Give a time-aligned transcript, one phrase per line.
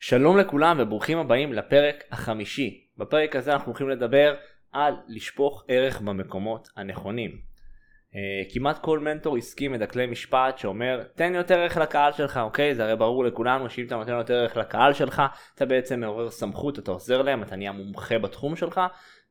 [0.00, 2.86] שלום לכולם וברוכים הבאים לפרק החמישי.
[2.98, 4.34] בפרק הזה אנחנו הולכים לדבר
[4.72, 7.30] על לשפוך ערך במקומות הנכונים.
[7.30, 12.84] Uh, כמעט כל מנטור עסקי מדקלי משפט שאומר תן יותר ערך לקהל שלך אוקיי זה
[12.84, 15.22] הרי ברור לכולנו שאם אתה נותן יותר ערך לקהל שלך
[15.54, 18.80] אתה בעצם מעורר סמכות אתה עוזר להם אתה נהיה מומחה בתחום שלך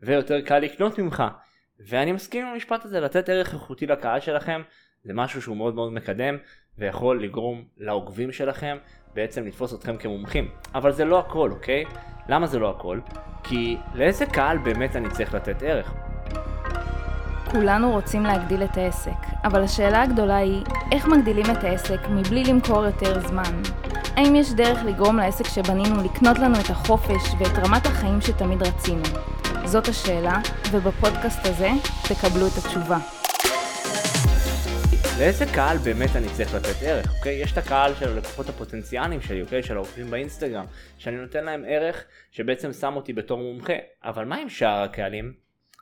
[0.02, 1.24] ויותר קל לקנות ממך
[1.88, 4.62] ואני מסכים עם המשפט הזה לתת ערך איכותי לקהל שלכם
[5.04, 6.36] זה משהו שהוא מאוד מאוד מקדם
[6.78, 8.78] ויכול לגרום לעוקבים שלכם
[9.14, 10.50] בעצם לתפוס אתכם כמומחים.
[10.76, 11.86] אבל זה לא הכל, אוקיי?
[12.30, 13.00] למה זה לא הכל?
[13.44, 15.94] כי לאיזה קהל באמת אני צריך לתת ערך?
[17.52, 22.86] כולנו רוצים להגדיל את העסק, אבל השאלה הגדולה היא, איך מגדילים את העסק מבלי למכור
[22.86, 23.62] יותר זמן?
[24.16, 29.04] האם יש דרך לגרום לעסק שבנינו לקנות לנו את החופש ואת רמת החיים שתמיד רצינו?
[29.66, 30.40] זאת השאלה,
[30.72, 31.70] ובפודקאסט הזה
[32.08, 33.17] תקבלו את התשובה.
[35.20, 37.34] לאיזה קהל באמת אני צריך לתת ערך, אוקיי?
[37.34, 39.64] יש את הקהל של הלקוחות הפוטנציאליים שלי, אוקיי?
[39.64, 40.66] של העוקבים באינסטגרם,
[40.98, 43.74] שאני נותן להם ערך שבעצם שם אותי בתור מומחה.
[44.04, 45.34] אבל מה עם שאר הקהלים?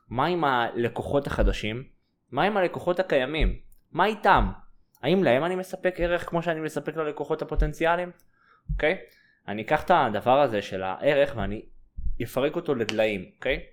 [0.10, 1.84] מה עם הלקוחות החדשים?
[2.32, 3.60] מה עם הלקוחות הקיימים?
[3.92, 4.52] מה איתם?
[5.04, 8.12] האם להם אני מספק ערך כמו שאני מספק ללקוחות הפוטנציאליים?
[8.74, 8.98] אוקיי?
[9.48, 11.62] אני אקח את הדבר הזה של הערך ואני
[12.24, 13.66] אפרק אותו לדליים, אוקיי?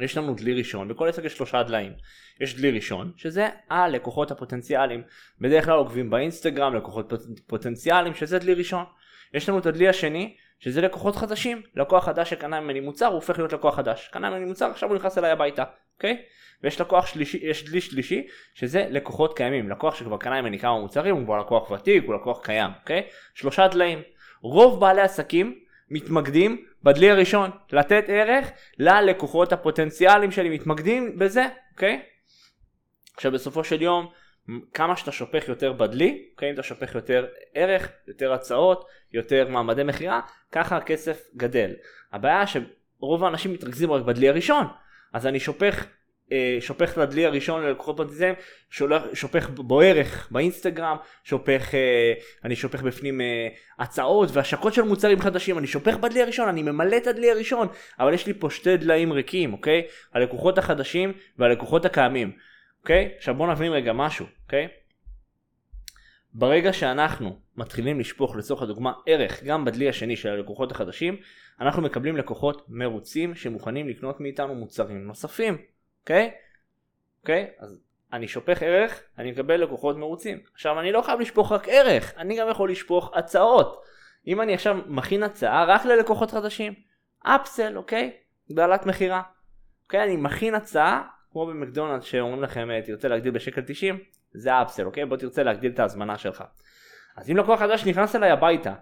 [0.00, 1.92] יש לנו דלי ראשון, בכל עסק יש שלושה דליים.
[2.40, 5.02] יש דלי ראשון, שזה הלקוחות הפוטנציאליים.
[5.40, 7.12] בדרך כלל עוקבים באינסטגרם, לקוחות
[7.46, 8.84] פוטנציאליים, שזה דלי ראשון.
[9.34, 11.62] יש לנו את הדלי השני, שזה לקוחות חדשים.
[11.74, 14.08] לקוח חדש שקנה ממני מוצר, הוא הופך להיות לקוח חדש.
[14.12, 15.64] קנה ממני מוצר, עכשיו הוא נכנס אליי הביתה,
[15.96, 16.22] אוקיי?
[16.62, 19.70] ויש לקוח שלישי, יש דלי שלישי, שזה לקוחות קיימים.
[19.70, 23.02] לקוח שכבר קנה ממני כמה מוצרים, הוא כבר לקוח ותיק, הוא לקוח קיים, אוקיי?
[23.34, 24.02] שלושה דליים.
[24.42, 25.58] רוב בעלי עסקים
[25.90, 32.02] מתמקדים בדלי הראשון, לתת ערך ללקוחות הפוטנציאליים שלי, מתמקדים בזה, אוקיי?
[33.16, 34.08] עכשיו בסופו של יום,
[34.74, 36.48] כמה שאתה שופך יותר בדלי, אוקיי?
[36.48, 40.20] אם אתה שופך יותר ערך, יותר הצעות, יותר מעמדי מכירה,
[40.52, 41.70] ככה הכסף גדל.
[42.12, 44.66] הבעיה שרוב האנשים מתרכזים רק בדלי הראשון,
[45.12, 45.86] אז אני שופך
[46.60, 48.36] שופך את הדלי הראשון ללקוחות פוטנציאליים,
[49.12, 52.12] שופך בו ערך באינסטגרם, שופך, אה,
[52.44, 56.96] אני שופך בפנים אה, הצעות והשקות של מוצרים חדשים, אני שופך בדלי הראשון, אני ממלא
[56.96, 57.68] את הדלי הראשון,
[57.98, 59.82] אבל יש לי פה שתי דליים ריקים, אוקיי?
[60.14, 62.32] הלקוחות החדשים והלקוחות הקיימים,
[62.80, 63.10] אוקיי?
[63.16, 64.68] עכשיו בוא נבין רגע משהו, אוקיי?
[66.34, 71.16] ברגע שאנחנו מתחילים לשפוך לצורך הדוגמה ערך גם בדלי השני של הלקוחות החדשים,
[71.60, 75.58] אנחנו מקבלים לקוחות מרוצים שמוכנים לקנות מאיתנו מוצרים נוספים.
[76.08, 76.30] אוקיי?
[77.20, 77.50] אוקיי?
[77.58, 77.80] אז
[78.12, 80.38] אני שופך ערך, אני מקבל לקוחות מרוצים.
[80.54, 83.82] עכשיו אני לא חייב לשפוך רק ערך, אני גם יכול לשפוך הצעות.
[84.26, 86.74] אם אני עכשיו מכין הצעה רק ללקוחות חדשים,
[87.22, 88.16] אפסל, אוקיי?
[88.50, 89.22] הגדלת מכירה.
[89.84, 90.04] אוקיי?
[90.04, 91.02] אני מכין הצעה,
[91.32, 93.98] כמו במקדונלד שאומרים לכם אה, תרצה להגדיל בשקל 90,
[94.32, 95.06] זה אפסל, אוקיי?
[95.06, 96.44] בוא תרצה להגדיל את ההזמנה שלך.
[97.16, 98.74] אז אם לקוח חדש נכנס אליי הביתה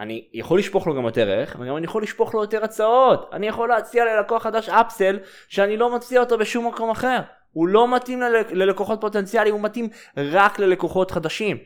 [0.00, 3.30] אני יכול לשפוך לו גם יותר ערך, וגם אני יכול לשפוך לו יותר הצעות.
[3.32, 5.18] אני יכול להציע ללקוח חדש אפסל,
[5.48, 7.18] שאני לא מציע אותו בשום מקום אחר.
[7.52, 11.58] הוא לא מתאים ל- ללקוחות פוטנציאליים, הוא מתאים רק ללקוחות חדשים.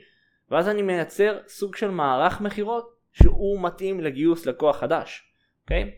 [0.50, 5.22] ואז אני מייצר סוג של מערך מכירות שהוא מתאים לגיוס לקוח חדש.
[5.64, 5.90] אוקיי?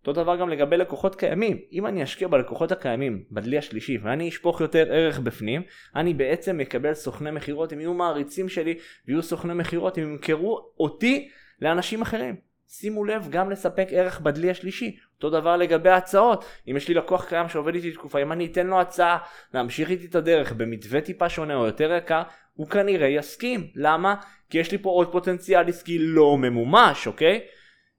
[0.00, 1.58] אותו דבר גם לגבי לקוחות קיימים.
[1.72, 5.62] אם אני אשקיע בלקוחות הקיימים בדלי השלישי ואני אשפוך יותר ערך בפנים,
[5.96, 8.78] אני בעצם מקבל סוכני מכירות, הם יהיו מעריצים שלי
[9.08, 11.28] ויהיו סוכני מכירות, הם ימכרו אותי
[11.60, 12.36] לאנשים אחרים.
[12.68, 14.96] שימו לב גם לספק ערך בדלי השלישי.
[15.16, 16.44] אותו דבר לגבי ההצעות.
[16.68, 19.18] אם יש לי לקוח קיים שעובד איתי תקופה, אם אני אתן לו הצעה
[19.54, 22.22] להמשיך איתי את הדרך במתווה טיפה שונה או יותר יקר,
[22.54, 23.70] הוא כנראה יסכים.
[23.74, 24.14] למה?
[24.50, 27.40] כי יש לי פה עוד פוטנציאל עסקי לא ממומש, אוקיי?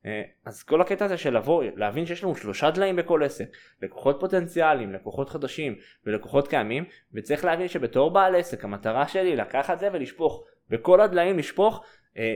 [0.06, 3.46] אה, אז כל הקטע הזה של לבוא, להבין שיש לנו שלושה דליים בכל עסק,
[3.82, 9.90] לקוחות פוטנציאליים, לקוחות חדשים ולקוחות קיימים, וצריך להבין שבתור בעל עסק המטרה שלי לקחת זה
[9.94, 11.84] ולשפוך, בכל הדליים לשפוך
[12.18, 12.36] אה,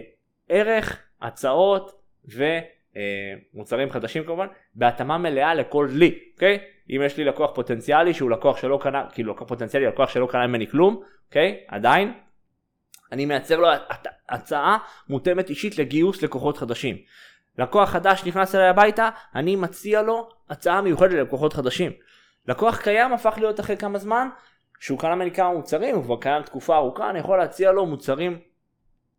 [0.49, 2.01] ערך הצעות
[3.53, 6.59] ומוצרים חדשים כמובן, בהתאמה מלאה לכל דלי, אוקיי?
[6.89, 10.47] אם יש לי לקוח פוטנציאלי שהוא לקוח שלא קנה, כאילו לקוח פוטנציאלי, לקוח שלא קנה
[10.47, 11.63] ממני כלום, אוקיי?
[11.67, 12.13] עדיין,
[13.11, 13.67] אני מייצר לו
[14.29, 14.77] הצעה
[15.09, 16.97] מותאמת אישית לגיוס לקוחות חדשים.
[17.57, 21.91] לקוח חדש נכנס אליי הביתה, אני מציע לו הצעה מיוחדת ללקוחות חדשים.
[22.47, 24.27] לקוח קיים הפך להיות אחרי כמה זמן,
[24.79, 28.39] שהוא קנה ממני כמה מוצרים, הוא כבר קיים תקופה ארוכה, אני יכול להציע לו מוצרים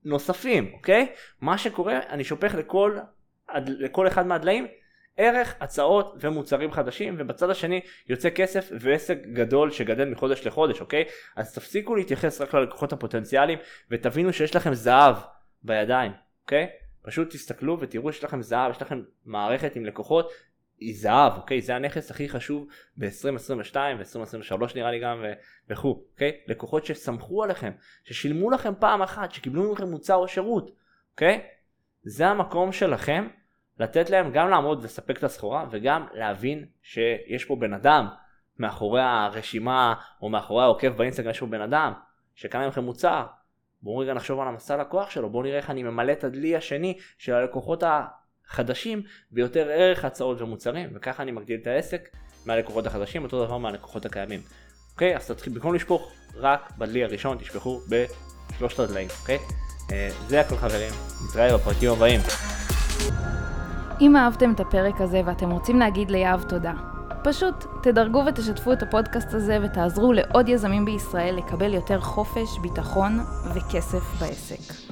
[0.07, 1.07] נוספים, אוקיי?
[1.41, 2.99] מה שקורה, אני שופך לכל,
[3.57, 4.67] לכל אחד מהדליים
[5.17, 11.05] ערך, הצעות ומוצרים חדשים, ובצד השני יוצא כסף ועסק גדול שגדל מחודש לחודש, אוקיי?
[11.37, 13.59] אז תפסיקו להתייחס רק ללקוחות הפוטנציאליים
[13.91, 15.17] ותבינו שיש לכם זהב
[15.63, 16.13] בידיים,
[16.45, 16.69] אוקיי?
[17.03, 20.33] פשוט תסתכלו ותראו שיש לכם זהב, יש לכם מערכת עם לקוחות
[20.79, 21.61] היא זהב, אוקיי?
[21.61, 25.25] זה הנכס הכי חשוב ב-2022 ו-2023 נראה לי גם
[25.71, 26.41] וכו', אוקיי?
[26.47, 27.73] לקוחות שסמכו עליכם,
[28.05, 30.71] ששילמו לכם פעם אחת, שקיבלו מכם מוצר או שירות,
[31.13, 31.41] אוקיי?
[32.03, 33.29] זה המקום שלכם
[33.81, 38.07] לתת להם גם לעמוד ולספק את הסחורה וגם להבין שיש פה בן אדם
[38.59, 41.93] מאחורי הרשימה או מאחורי העוקב באינסטגרם יש פה בן אדם
[42.35, 43.27] שקנה לכם מוצר.
[43.83, 46.99] בואו רגע נחשוב על המסע לקוח שלו בואו נראה איך אני ממלא את הדלי השני
[47.19, 47.83] של הלקוחות
[48.51, 52.09] החדשים ביותר ערך הצעות ומוצרים וככה אני מגדיל את העסק
[52.47, 54.41] מהלקוחות החדשים אותו דבר מהלקוחות הקיימים.
[54.93, 59.39] אוקיי אז תתחיל במקום לשפוך רק בדלי הראשון תשפכו בשלושת הדליים אוקיי
[59.93, 60.93] אה, זה הכל חברים
[61.25, 62.21] נתראה בפרקים הבאים.
[64.01, 66.73] אם אהבתם את הפרק הזה ואתם רוצים להגיד ליהב תודה,
[67.25, 73.19] פשוט תדרגו ותשתפו את הפודקאסט הזה ותעזרו לעוד יזמים בישראל לקבל יותר חופש, ביטחון
[73.55, 74.86] וכסף בעסק.